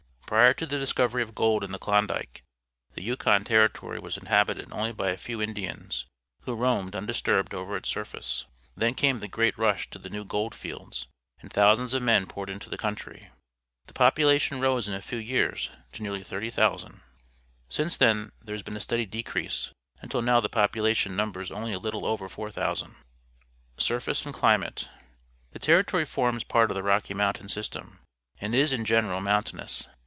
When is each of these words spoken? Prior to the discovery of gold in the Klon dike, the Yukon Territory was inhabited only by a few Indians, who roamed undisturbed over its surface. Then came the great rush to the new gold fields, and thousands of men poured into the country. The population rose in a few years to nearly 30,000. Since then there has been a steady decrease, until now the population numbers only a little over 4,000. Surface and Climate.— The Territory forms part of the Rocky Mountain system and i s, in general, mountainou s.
Prior 0.31 0.53
to 0.53 0.65
the 0.65 0.79
discovery 0.79 1.21
of 1.23 1.35
gold 1.35 1.61
in 1.61 1.73
the 1.73 1.77
Klon 1.79 2.07
dike, 2.07 2.41
the 2.93 3.03
Yukon 3.03 3.43
Territory 3.43 3.99
was 3.99 4.15
inhabited 4.15 4.69
only 4.71 4.93
by 4.93 5.09
a 5.09 5.17
few 5.17 5.41
Indians, 5.41 6.05
who 6.45 6.55
roamed 6.55 6.95
undisturbed 6.95 7.53
over 7.53 7.75
its 7.75 7.89
surface. 7.89 8.45
Then 8.73 8.93
came 8.93 9.19
the 9.19 9.27
great 9.27 9.57
rush 9.57 9.89
to 9.89 9.99
the 9.99 10.09
new 10.09 10.23
gold 10.23 10.55
fields, 10.55 11.07
and 11.41 11.51
thousands 11.51 11.93
of 11.93 12.01
men 12.01 12.27
poured 12.27 12.49
into 12.49 12.69
the 12.69 12.77
country. 12.77 13.27
The 13.87 13.93
population 13.93 14.61
rose 14.61 14.87
in 14.87 14.93
a 14.93 15.01
few 15.01 15.17
years 15.17 15.69
to 15.91 16.01
nearly 16.01 16.23
30,000. 16.23 17.01
Since 17.67 17.97
then 17.97 18.31
there 18.41 18.55
has 18.55 18.63
been 18.63 18.77
a 18.77 18.79
steady 18.79 19.05
decrease, 19.05 19.71
until 20.01 20.21
now 20.21 20.39
the 20.39 20.47
population 20.47 21.13
numbers 21.13 21.51
only 21.51 21.73
a 21.73 21.77
little 21.77 22.05
over 22.05 22.29
4,000. 22.29 22.95
Surface 23.77 24.25
and 24.25 24.33
Climate.— 24.33 24.87
The 25.51 25.59
Territory 25.59 26.05
forms 26.05 26.45
part 26.45 26.71
of 26.71 26.75
the 26.75 26.83
Rocky 26.83 27.13
Mountain 27.13 27.49
system 27.49 27.99
and 28.39 28.55
i 28.55 28.59
s, 28.59 28.71
in 28.71 28.85
general, 28.85 29.19
mountainou 29.19 29.63
s. 29.63 29.89